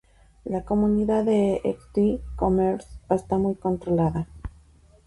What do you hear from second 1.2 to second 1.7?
de